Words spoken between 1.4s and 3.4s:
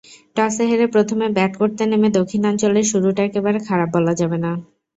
করতে নেমে দক্ষিণাঞ্চলের শুরুটা